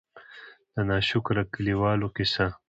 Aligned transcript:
د 0.73 0.75
نا 0.87 0.97
شکره 1.09 1.43
کلي 1.53 1.75
والو 1.81 2.07
قيصه: 2.15 2.47